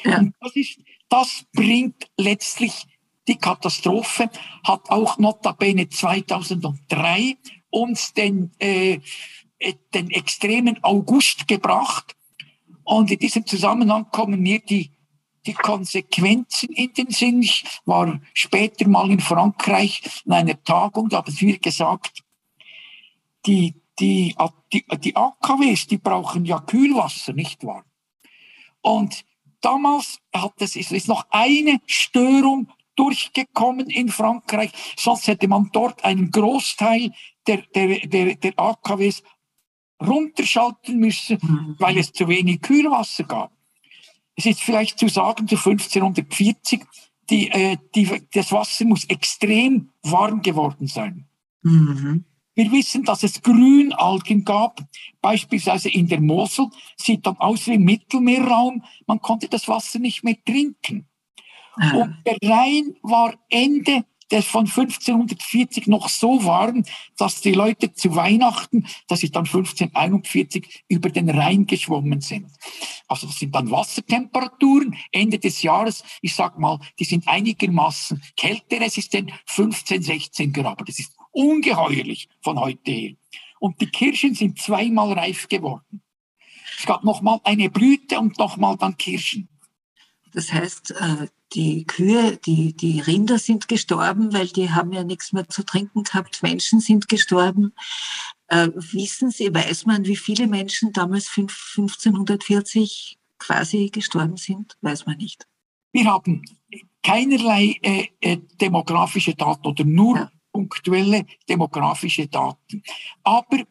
[0.04, 0.18] Ja.
[0.18, 2.86] Und das, ist, das bringt letztlich
[3.28, 4.30] die Katastrophe
[4.64, 7.36] hat auch notabene 2003
[7.70, 8.98] uns den, äh,
[9.94, 12.16] den extremen August gebracht.
[12.84, 14.90] Und in diesem Zusammenhang kommen mir die,
[15.46, 17.42] die Konsequenzen in den Sinn.
[17.42, 22.22] Ich war später mal in Frankreich in einer Tagung, da haben mir gesagt,
[23.46, 24.34] die, die,
[24.72, 27.84] die, die AKWs, die brauchen ja Kühlwasser, nicht wahr?
[28.80, 29.24] Und
[29.60, 32.68] damals hat es, ist noch eine Störung
[33.02, 37.12] durchgekommen in Frankreich, sonst hätte man dort einen Großteil
[37.48, 39.24] der, der, der, der AKWs
[40.00, 41.76] runterschalten müssen, mhm.
[41.80, 43.50] weil es zu wenig Kühlwasser gab.
[44.36, 46.84] Es ist vielleicht zu sagen, zu 1540,
[47.28, 51.26] die, äh, die, das Wasser muss extrem warm geworden sein.
[51.62, 52.24] Mhm.
[52.54, 54.80] Wir wissen, dass es Grünalgen gab,
[55.20, 60.22] beispielsweise in der Mosel, sieht dann aus wie im Mittelmeerraum, man konnte das Wasser nicht
[60.22, 61.08] mehr trinken.
[61.76, 66.84] Und der Rhein war Ende des von 1540 noch so warm,
[67.18, 72.50] dass die Leute zu Weihnachten, das ist dann 1541, über den Rhein geschwommen sind.
[73.08, 79.30] Also das sind dann Wassertemperaturen Ende des Jahres, ich sag mal, die sind einigermaßen kälteresistent,
[79.46, 80.80] 15, 16 Grad.
[80.86, 83.12] Das ist ungeheuerlich von heute her.
[83.60, 86.02] Und die Kirschen sind zweimal reif geworden.
[86.78, 89.48] Es gab nochmal eine Blüte und nochmal dann Kirschen.
[90.32, 95.32] Das heißt, äh, die Kühe, die, die Rinder sind gestorben, weil die haben ja nichts
[95.32, 96.42] mehr zu trinken gehabt.
[96.42, 97.74] Menschen sind gestorben.
[98.48, 104.76] Äh, wissen Sie, weiß man, wie viele Menschen damals 1540 quasi gestorben sind?
[104.80, 105.46] Weiß man nicht.
[105.92, 106.42] Wir haben
[107.02, 110.32] keinerlei äh, äh, demografische Daten oder nur ja.
[110.52, 112.82] punktuelle demografische Daten.
[113.22, 113.64] Aber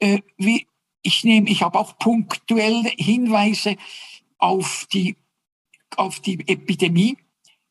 [0.00, 0.66] äh, wie,
[1.02, 3.76] ich nehme, ich habe auch punktuelle Hinweise
[4.38, 5.16] auf die
[5.98, 7.16] auf die Epidemie,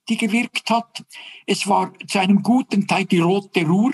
[0.10, 1.04] die gewirkt hat.
[1.46, 3.94] Es war zu einem guten Teil die rote Ruhr.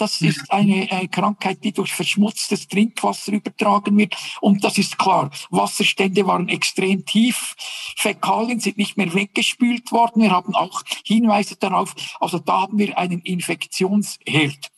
[0.00, 4.16] Das ist eine, eine, Krankheit, die durch verschmutztes Trinkwasser übertragen wird.
[4.40, 5.30] Und das ist klar.
[5.50, 7.54] Wasserstände waren extrem tief.
[7.98, 10.22] Fäkalien sind nicht mehr weggespült worden.
[10.22, 11.94] Wir haben auch Hinweise darauf.
[12.18, 14.70] Also da haben wir einen Infektionsherd.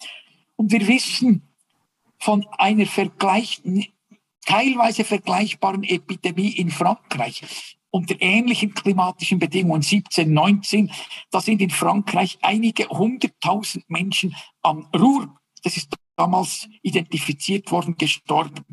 [0.57, 1.55] Und wir wissen
[2.19, 3.63] von einer Vergleich,
[4.45, 7.43] teilweise vergleichbaren Epidemie in Frankreich
[7.93, 10.91] unter ähnlichen klimatischen Bedingungen 17, 19,
[11.31, 18.65] da sind in Frankreich einige hunderttausend Menschen am Ruhr, das ist damals identifiziert worden, gestorben.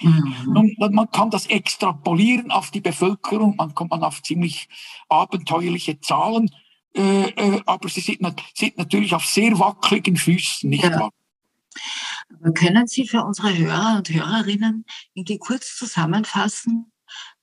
[0.00, 0.76] Mhm.
[0.78, 4.68] Und man kann das extrapolieren auf die Bevölkerung, man kommt man auf ziemlich
[5.08, 6.50] abenteuerliche Zahlen,
[6.94, 8.20] äh, äh, aber sie sind,
[8.54, 11.00] sind, natürlich auf sehr wackeligen Füßen, nicht ja.
[11.00, 11.10] wahr?
[12.54, 16.89] können Sie für unsere Hörer und Hörerinnen irgendwie kurz zusammenfassen,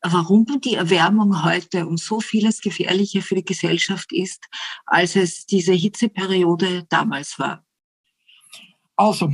[0.02, 4.46] warum die Erwärmung heute um so vieles gefährlicher für die Gesellschaft ist,
[4.86, 7.66] als es diese Hitzeperiode damals war.
[8.96, 9.32] Also,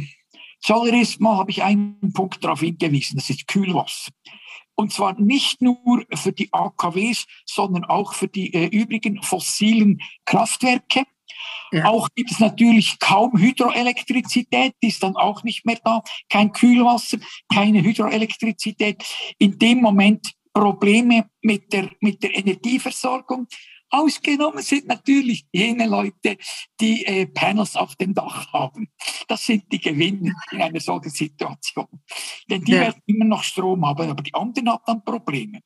[0.61, 4.11] zuallererst mal habe ich einen Punkt darauf hingewiesen, das ist Kühlwasser.
[4.75, 11.03] Und zwar nicht nur für die AKWs, sondern auch für die äh, übrigen fossilen Kraftwerke.
[11.73, 11.85] Ja.
[11.85, 16.03] Auch gibt es natürlich kaum Hydroelektrizität, die ist dann auch nicht mehr da.
[16.29, 17.17] Kein Kühlwasser,
[17.51, 19.03] keine Hydroelektrizität.
[19.39, 23.47] In dem Moment Probleme mit der, mit der Energieversorgung.
[23.89, 26.37] Ausgenommen sind natürlich jene Leute,
[26.79, 28.87] die äh, Panels auf dem Dach haben.
[29.27, 31.87] Das sind die Gewinner in einer solchen Situation.
[32.49, 32.81] Denn die ja.
[32.81, 35.59] werden immer noch Strom haben, aber die anderen haben dann Probleme.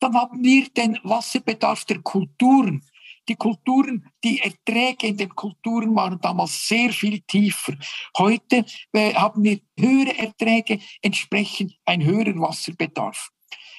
[0.00, 2.84] Dann haben wir den Wasserbedarf der Kulturen.
[3.28, 7.74] Die Kulturen, die Erträge in den Kulturen waren damals sehr viel tiefer.
[8.18, 13.30] Heute äh, haben wir höhere Erträge, entsprechend ein höherer Wasserbedarf.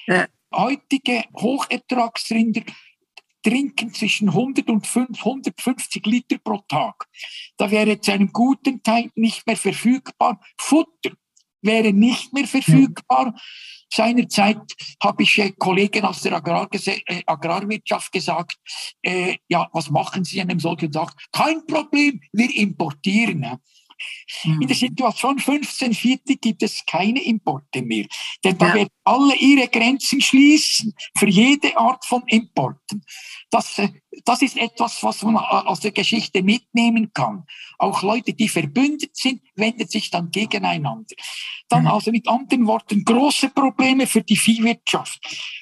[0.06, 0.26] Ja.
[0.54, 2.62] Heutige Hochertragsrinder,
[3.42, 7.06] trinken zwischen 100 und 150 Liter pro Tag.
[7.56, 10.40] Da wäre zu einem guten Teil nicht mehr verfügbar.
[10.58, 11.10] Futter
[11.64, 13.34] wäre nicht mehr verfügbar.
[13.92, 14.58] Seinerzeit
[15.02, 18.56] habe ich äh, Kollegen aus der Agrar äh, Agrarwirtschaft gesagt,
[19.02, 21.12] äh, ja, was machen Sie an einem solchen Tag?
[21.32, 23.60] Kein Problem, wir importieren.
[24.44, 24.76] In der.
[24.76, 28.06] Situation 1540 gibt es keine Importe mehr.
[28.42, 28.74] Denn da ja.
[28.74, 33.04] werden alle ihre Grenzen schließen für jede Art von Importen.
[33.54, 33.88] Das, äh,
[34.24, 37.44] das ist etwas, was man aus der Geschichte mitnehmen kann.
[37.78, 41.14] Auch Leute, die verbündet sind, wenden sich dann gegeneinander.
[41.68, 41.88] Dann mhm.
[41.88, 45.20] also mit anderen Worten große Probleme für die Viehwirtschaft,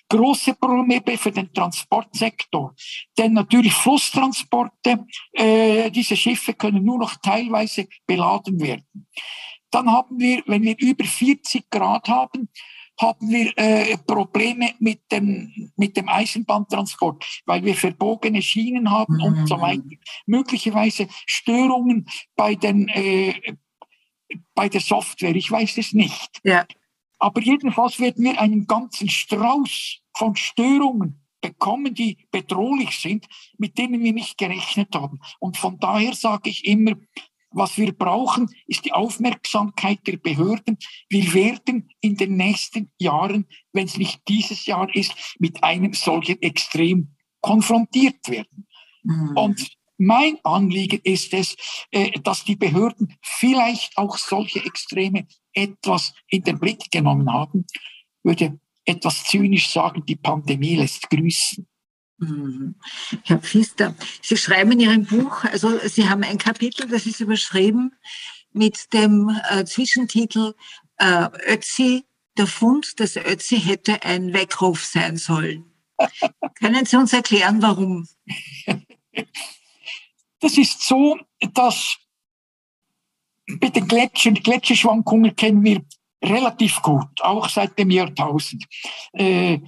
[0.09, 2.75] große Probleme für den Transportsektor.
[3.19, 9.07] Denn natürlich Flusstransporte, äh, diese Schiffe können nur noch teilweise beladen werden.
[9.71, 12.49] Dann haben wir, wenn wir über 40 Grad haben,
[13.01, 19.23] haben wir äh, Probleme mit dem, mit dem Eisenbahntransport, weil wir verbogene Schienen haben mhm.
[19.23, 19.61] und so mhm.
[19.61, 19.89] weiter.
[20.27, 23.35] Möglicherweise Störungen bei, den, äh,
[24.55, 26.41] bei der Software, ich weiß es nicht.
[26.45, 26.67] Ja.
[27.19, 33.27] Aber jedenfalls werden wir einen ganzen Strauß von Störungen bekommen, die bedrohlich sind,
[33.59, 35.21] mit denen wir nicht gerechnet haben.
[35.41, 36.93] Und von daher sage ich immer,
[37.53, 40.79] was wir brauchen, ist die Aufmerksamkeit der Behörden.
[41.09, 46.41] Wir werden in den nächsten Jahren, wenn es nicht dieses Jahr ist, mit einem solchen
[46.43, 48.67] Extrem konfrontiert werden.
[49.03, 49.37] Mhm.
[49.37, 51.57] Und mein Anliegen ist es,
[51.91, 57.67] äh, dass die Behörden vielleicht auch solche Extreme etwas in den Blick genommen haben.
[57.69, 61.67] Ich würde etwas zynisch sagen, die Pandemie lässt grüßen.
[62.23, 62.77] Mhm.
[63.25, 67.97] Herr Pfister, Sie schreiben in Ihrem Buch, also Sie haben ein Kapitel, das ist überschrieben
[68.53, 70.55] mit dem äh, Zwischentitel
[70.99, 72.05] äh, Ötzi,
[72.39, 75.65] der Fund, dass Ötzi hätte ein Weckruf sein sollen.
[76.55, 78.07] Können Sie uns erklären, warum?
[80.41, 81.19] Das ist so,
[81.55, 81.97] dass
[83.47, 85.85] mit den Gletschern, Gletscherschwankungen kennen wir
[86.23, 88.65] relativ gut, auch seit dem Jahrtausend.
[89.13, 89.59] Äh,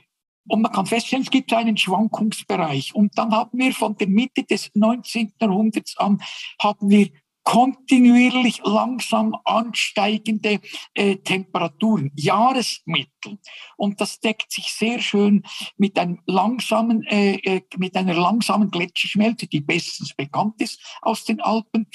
[0.48, 2.94] und man kann feststellen, es gibt einen Schwankungsbereich.
[2.94, 5.34] Und dann haben wir von der Mitte des 19.
[5.40, 6.22] Jahrhunderts an,
[6.60, 7.10] haben wir
[7.44, 10.60] kontinuierlich langsam ansteigende
[10.94, 13.38] äh, Temperaturen, Jahresmittel.
[13.76, 15.42] Und das deckt sich sehr schön
[15.76, 21.40] mit einem langsamen, äh, äh mit einer langsamen Gletscherschmelze, die bestens bekannt ist aus den
[21.42, 21.86] Alpen.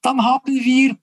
[0.00, 0.96] Dann haben wir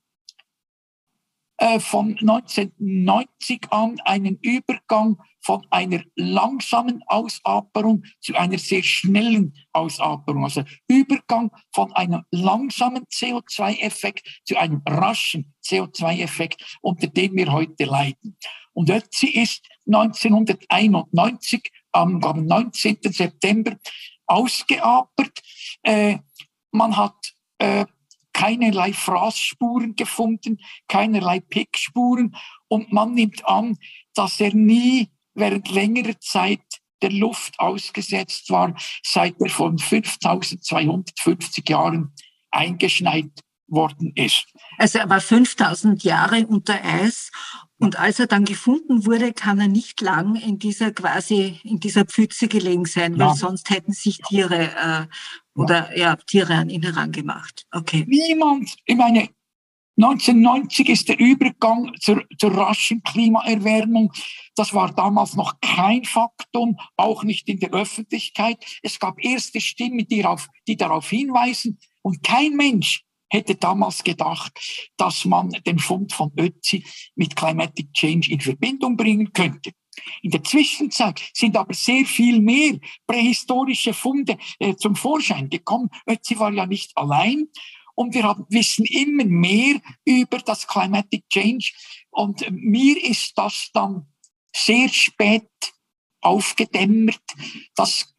[1.57, 10.43] äh, von 1990 an einen Übergang von einer langsamen Ausaperung zu einer sehr schnellen Ausaperung.
[10.43, 18.37] Also Übergang von einem langsamen CO2-Effekt zu einem raschen CO2-Effekt, unter dem wir heute leiden.
[18.73, 22.97] Und Ötzi ist 1991 am, 19.
[23.03, 23.77] September
[24.27, 25.41] ausgeapert.
[25.83, 26.19] Äh,
[26.71, 27.85] man hat äh,
[28.33, 32.35] keinerlei Fraßspuren gefunden, keinerlei Pickspuren
[32.69, 33.77] und man nimmt an,
[34.13, 36.61] dass er nie während längerer Zeit
[37.01, 42.13] der Luft ausgesetzt war, seit er von 5250 Jahren
[42.51, 43.31] eingeschneit
[43.67, 44.45] worden ist.
[44.77, 47.31] Also er war 5000 Jahre unter Eis
[47.77, 52.05] und als er dann gefunden wurde, kann er nicht lang in dieser quasi in dieser
[52.05, 53.33] Pfütze gelegen sein, weil ja.
[53.33, 56.11] sonst hätten sich Tiere äh, oder ja.
[56.11, 57.65] ja Tiere an ihn herangemacht.
[57.71, 58.05] Okay.
[58.07, 59.29] Niemand, ich meine
[59.97, 64.11] 1990 ist der Übergang zur, zur raschen Klimaerwärmung.
[64.55, 68.63] Das war damals noch kein Faktum, auch nicht in der Öffentlichkeit.
[68.81, 71.79] Es gab erste Stimmen, die darauf, die darauf hinweisen.
[72.01, 74.51] Und kein Mensch hätte damals gedacht,
[74.97, 79.71] dass man den Fund von Ötzi mit Climatic Change in Verbindung bringen könnte.
[80.21, 82.77] In der Zwischenzeit sind aber sehr viel mehr
[83.07, 85.89] prähistorische Funde äh, zum Vorschein gekommen.
[86.07, 87.47] Ötzi war ja nicht allein
[87.95, 91.71] und wir haben, wissen immer mehr über das Climatic Change.
[92.09, 94.07] Und mir ist das dann
[94.55, 95.49] sehr spät
[96.21, 97.21] aufgedämmert.
[97.75, 98.13] Das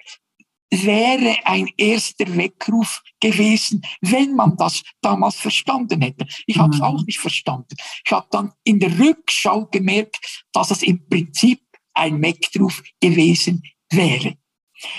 [0.71, 6.27] wäre ein erster Weckruf gewesen, wenn man das damals verstanden hätte.
[6.47, 6.85] Ich habe es mhm.
[6.85, 7.77] auch nicht verstanden.
[8.05, 11.61] Ich habe dann in der Rückschau gemerkt, dass es im Prinzip
[11.93, 14.37] ein Weckruf gewesen wäre.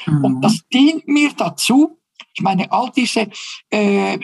[0.06, 0.26] Mhm.
[0.26, 2.00] Und das dient mir dazu,
[2.36, 3.30] ich meine, all diese
[3.72, 4.20] äh,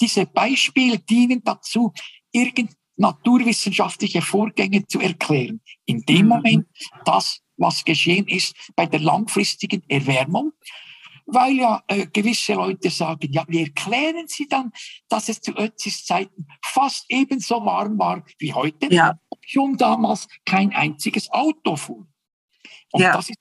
[0.00, 1.92] diese Beispiele dienen dazu,
[2.32, 5.60] irgend naturwissenschaftliche Vorgänge zu erklären.
[5.86, 6.28] In dem mhm.
[6.28, 6.66] Moment
[7.04, 10.52] das, was geschehen ist bei der langfristigen Erwärmung,
[11.26, 14.72] weil ja äh, gewisse Leute sagen, ja, wie erklären Sie dann,
[15.08, 19.18] dass es zu Ötzis Zeiten fast ebenso warm war wie heute, ja.
[19.46, 22.06] schon damals kein einziges Auto fuhr.
[22.92, 23.12] Und ja.
[23.12, 23.38] das ist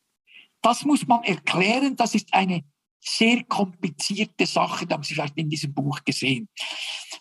[0.61, 1.95] Das muss man erklären.
[1.95, 2.63] Das ist eine
[3.00, 4.86] sehr komplizierte Sache.
[4.86, 6.50] Das haben Sie vielleicht in diesem Buch gesehen.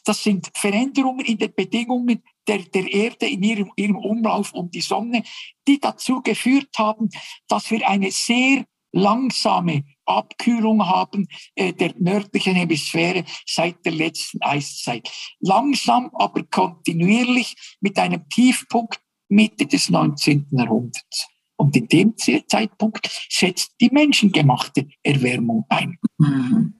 [0.05, 4.81] Das sind Veränderungen in den Bedingungen der, der Erde in ihrem, ihrem Umlauf um die
[4.81, 5.23] Sonne,
[5.67, 7.11] die dazu geführt haben,
[7.47, 15.11] dass wir eine sehr langsame Abkühlung haben äh, der nördlichen Hemisphäre seit der letzten Eiszeit.
[15.41, 20.47] Langsam, aber kontinuierlich mit einem Tiefpunkt Mitte des 19.
[20.53, 21.29] Jahrhunderts.
[21.59, 25.99] Und in dem Zeitpunkt setzt die menschengemachte Erwärmung ein.
[26.19, 26.75] Mhm.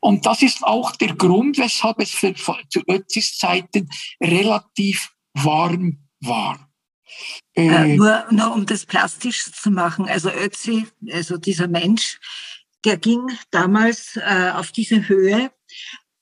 [0.00, 2.34] Und das ist auch der Grund, weshalb es für,
[2.68, 3.88] zu Ötzis Zeiten
[4.22, 6.68] relativ warm war.
[7.56, 12.20] Äh, äh, nur, nur um das plastisch zu machen, also Ötzi, also dieser Mensch,
[12.84, 13.20] der ging
[13.50, 15.50] damals äh, auf diese Höhe.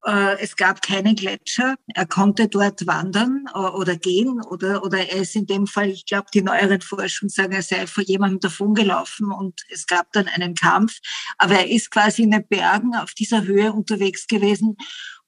[0.06, 1.74] Äh, es gab keinen Gletscher.
[1.92, 6.06] Er konnte dort wandern äh, oder gehen oder, oder er ist in dem Fall, ich
[6.06, 10.54] glaube, die neueren Forschungen sagen, er sei vor jemandem davongelaufen und es gab dann einen
[10.54, 10.98] Kampf.
[11.38, 14.76] Aber er ist quasi in den Bergen auf dieser Höhe unterwegs gewesen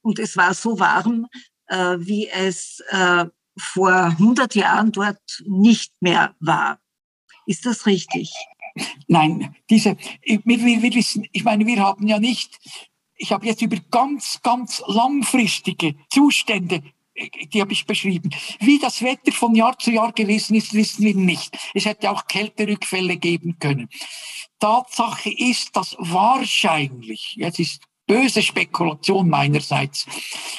[0.00, 1.26] und es war so warm,
[1.66, 2.80] äh, wie es
[3.58, 6.78] vor 100 Jahren dort nicht mehr war.
[7.46, 8.32] Ist das richtig?
[9.08, 12.58] Nein, diese, wir, wir wissen, ich meine, wir haben ja nicht,
[13.18, 16.82] ich habe jetzt über ganz, ganz langfristige Zustände
[17.52, 18.30] die habe ich beschrieben.
[18.60, 21.56] Wie das Wetter von Jahr zu Jahr gewesen ist, wissen wir nicht.
[21.74, 23.88] Es hätte auch Kälterückfälle geben können.
[24.60, 30.06] Tatsache ist, dass wahrscheinlich, jetzt ist böse Spekulation meinerseits,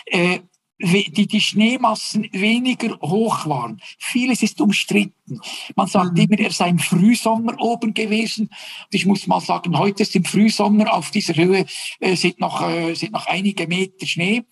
[0.05, 0.39] äh,
[0.79, 3.81] die, die Schneemassen weniger hoch waren.
[3.97, 5.41] Vieles ist umstritten.
[5.75, 6.23] Man sagt mhm.
[6.23, 8.49] immer, er sei im Frühsommer oben gewesen.
[8.91, 11.65] Ich muss mal sagen, heute ist im Frühsommer auf dieser Höhe
[11.99, 14.43] äh, sind, noch, äh, sind noch einige Meter Schnee.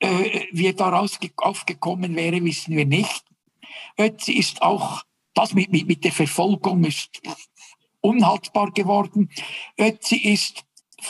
[0.00, 3.24] Äh, wie er daraus aufgekommen wäre, wissen wir nicht.
[3.96, 5.02] Ötzi ist auch,
[5.34, 7.22] das mit, mit, mit der Verfolgung ist
[8.00, 9.30] unhaltbar geworden.
[9.78, 10.64] Ötzi ist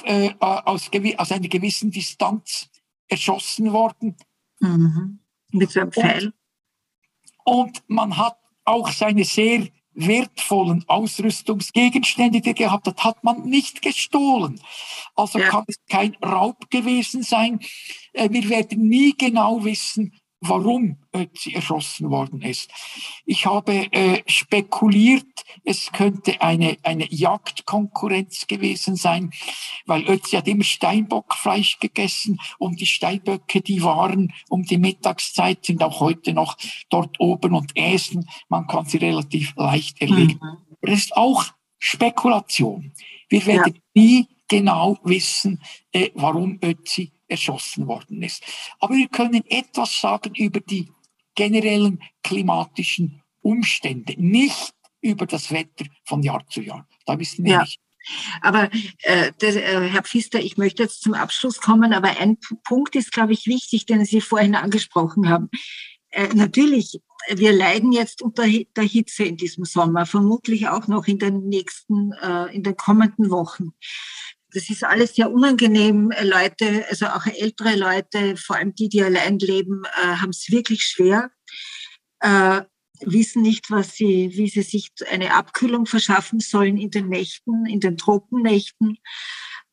[0.04, 2.68] äh, aus, aus einer gewissen Distanz
[3.08, 4.16] erschossen worden
[4.62, 5.18] Mhm.
[5.50, 6.32] Mit so einem Pfeil.
[7.44, 13.42] Und, und man hat auch seine sehr wertvollen Ausrüstungsgegenstände, die er gehabt hat, hat man
[13.42, 14.58] nicht gestohlen.
[15.14, 15.48] Also ja.
[15.48, 17.60] kann es kein Raub gewesen sein.
[18.12, 22.70] Äh, wir werden nie genau wissen, warum Ötzi erschossen worden ist.
[23.24, 29.30] Ich habe äh, spekuliert, es könnte eine, eine Jagdkonkurrenz gewesen sein,
[29.86, 35.82] weil Ötzi hat immer Steinbockfleisch gegessen und die Steinböcke, die waren um die Mittagszeit, sind
[35.82, 36.56] auch heute noch
[36.90, 38.28] dort oben und essen.
[38.48, 40.40] Man kann sie relativ leicht erlegen.
[40.42, 40.78] Mhm.
[40.80, 41.44] Es ist auch
[41.78, 42.92] Spekulation.
[43.28, 43.80] Wir werden ja.
[44.02, 45.60] nie genau wissen,
[45.92, 48.42] äh, warum Ötzi erschossen worden ist.
[48.78, 50.92] Aber wir können etwas sagen über die
[51.34, 56.86] generellen klimatischen Umstände, nicht über das Wetter von Jahr zu Jahr.
[57.06, 57.60] Da wissen wir ja.
[57.62, 57.80] nicht.
[58.40, 58.68] Aber
[59.02, 63.12] äh, das, äh, Herr Pfister, ich möchte jetzt zum Abschluss kommen, aber ein Punkt ist,
[63.12, 65.48] glaube ich, wichtig, den Sie vorhin angesprochen haben.
[66.10, 71.18] Äh, natürlich, wir leiden jetzt unter der Hitze in diesem Sommer, vermutlich auch noch in
[71.18, 73.72] den nächsten, äh, in den kommenden Wochen
[74.52, 76.10] das ist alles sehr unangenehm.
[76.10, 80.50] Äh, Leute, also auch ältere Leute, vor allem die, die allein leben, äh, haben es
[80.50, 81.30] wirklich schwer,
[82.20, 82.62] äh,
[83.00, 87.80] wissen nicht, was sie, wie sie sich eine Abkühlung verschaffen sollen in den Nächten, in
[87.80, 88.98] den Tropennächten.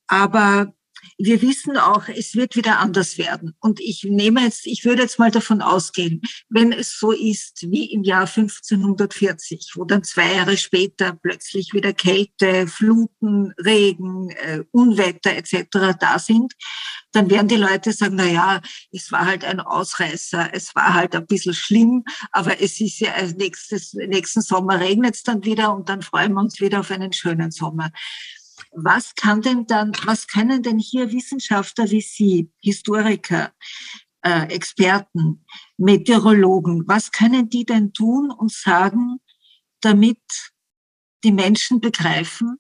[0.08, 0.74] Aber
[1.22, 3.54] wir wissen auch, es wird wieder anders werden.
[3.60, 7.92] Und ich nehme jetzt, ich würde jetzt mal davon ausgehen, wenn es so ist wie
[7.92, 15.36] im Jahr 1540, wo dann zwei Jahre später plötzlich wieder Kälte, Fluten, Regen, äh, Unwetter
[15.36, 15.98] etc.
[16.00, 16.54] da sind,
[17.12, 18.62] dann werden die Leute sagen, na ja,
[18.94, 23.12] es war halt ein Ausreißer, es war halt ein bisschen schlimm, aber es ist ja
[23.36, 27.12] nächstes, nächsten Sommer regnet es dann wieder und dann freuen wir uns wieder auf einen
[27.12, 27.92] schönen Sommer.
[28.72, 33.52] Was kann denn dann, was können denn hier Wissenschaftler wie Sie, Historiker,
[34.22, 35.46] äh, Experten,
[35.78, 39.20] Meteorologen, was können die denn tun und sagen,
[39.82, 40.20] damit
[41.24, 42.58] die Menschen begreifen,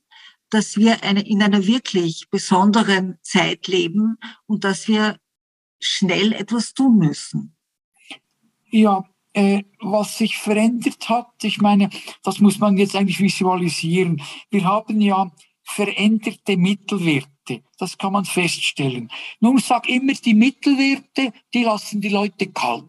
[0.49, 5.20] dass wir eine, in einer wirklich besonderen Zeit leben und dass wir
[5.80, 7.55] schnell etwas tun müssen?
[8.72, 11.89] Ja, äh, was sich verändert hat, ich meine,
[12.24, 14.22] das muss man jetzt eigentlich visualisieren.
[14.49, 15.32] Wir haben ja
[15.70, 17.63] veränderte Mittelwerte.
[17.78, 19.09] Das kann man feststellen.
[19.39, 22.84] Nun sag immer, die Mittelwerte, die lassen die Leute kalt.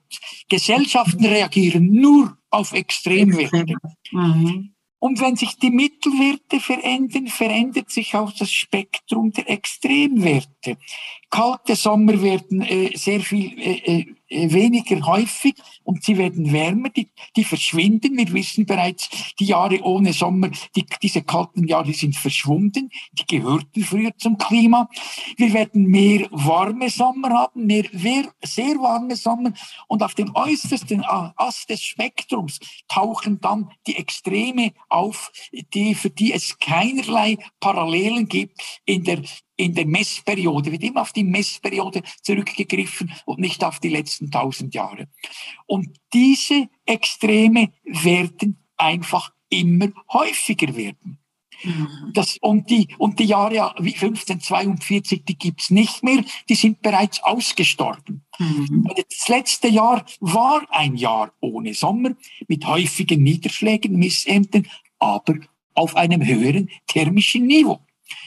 [0.49, 3.75] Gesellschaften reagieren nur auf Extremwerte.
[4.11, 4.75] Mhm.
[4.99, 10.77] Und wenn sich die Mittelwerte verändern, verändert sich auch das Spektrum der Extremwerte.
[11.31, 16.89] Kalte Sommer werden äh, sehr viel äh, äh äh, weniger häufig und sie werden wärmer,
[16.91, 18.17] die, die verschwinden.
[18.17, 23.83] Wir wissen bereits, die Jahre ohne Sommer, die, diese kalten Jahre sind verschwunden, die gehörten
[23.83, 24.89] früher zum Klima.
[25.37, 27.85] Wir werden mehr warme Sommer haben, mehr
[28.43, 29.53] sehr warme Sommer
[29.89, 35.33] und auf dem äußersten Ast des Spektrums tauchen dann die Extreme auf,
[35.75, 39.23] die, für die es keinerlei Parallelen gibt in der
[39.61, 44.75] in der Messperiode, wird immer auf die Messperiode zurückgegriffen und nicht auf die letzten tausend
[44.75, 45.09] Jahre.
[45.67, 51.19] Und diese Extreme werden einfach immer häufiger werden.
[51.63, 51.89] Mhm.
[52.15, 57.23] Das, und, die, und die Jahre wie 1542, die gibt's nicht mehr, die sind bereits
[57.23, 58.25] ausgestorben.
[58.39, 58.89] Mhm.
[58.97, 62.17] Das letzte Jahr war ein Jahr ohne Sommer,
[62.49, 65.35] mit häufigen Niederschlägen, Missernten, aber
[65.75, 67.81] auf einem höheren thermischen Niveau.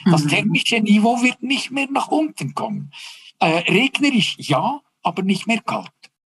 [0.05, 0.29] Das mhm.
[0.29, 2.91] thermische Niveau wird nicht mehr nach unten kommen.
[3.39, 5.91] Äh, regnerisch ja, aber nicht mehr kalt.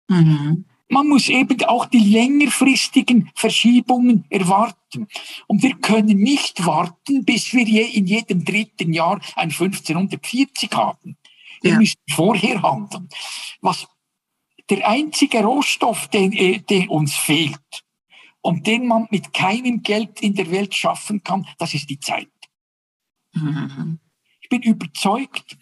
[0.09, 0.64] Mhm.
[0.88, 5.09] Man muss eben auch die längerfristigen Verschiebungen erwarten.
[5.49, 11.16] Und wir können nicht warten, bis wir je in jedem dritten Jahr ein 1540 haben.
[11.62, 11.78] Wir ja.
[11.78, 13.09] müssen vorher handeln.
[13.61, 13.88] Was
[14.70, 17.84] der einzige Rohstoff, den, äh, der uns fehlt
[18.40, 22.28] und den man mit keinem Geld in der Welt schaffen kann, das ist die Zeit.
[23.37, 23.99] Mhm.
[24.41, 25.57] Ich bin überzeugt,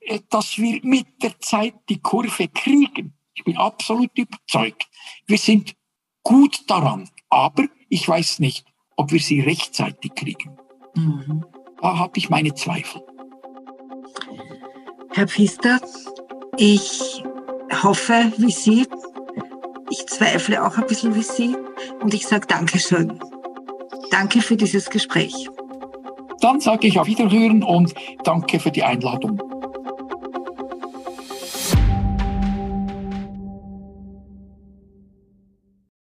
[0.00, 3.14] äh, dass wir mit der Zeit die Kurve kriegen.
[3.34, 4.88] Ich bin absolut überzeugt.
[5.26, 5.74] Wir sind
[6.22, 8.66] gut daran, aber ich weiß nicht,
[8.96, 10.56] ob wir sie rechtzeitig kriegen.
[10.94, 11.44] Mhm.
[11.80, 13.02] Da habe ich meine Zweifel.
[15.12, 15.80] Herr Pfister,
[16.58, 17.22] ich
[17.82, 18.86] hoffe wie Sie.
[19.90, 21.56] Ich zweifle auch ein bisschen wie Sie
[22.00, 23.18] und ich sage Dankeschön.
[24.10, 25.48] Danke für dieses Gespräch.
[26.40, 29.40] Dann sage ich auf Wiederhören und danke für die Einladung.